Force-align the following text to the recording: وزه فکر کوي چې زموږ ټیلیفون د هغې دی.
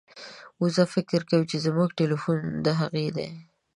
وزه 0.61 0.83
فکر 0.93 1.21
کوي 1.29 1.45
چې 1.51 1.57
زموږ 1.65 1.89
ټیلیفون 1.99 2.37
د 2.65 2.67
هغې 2.79 3.07
دی. 3.17 3.29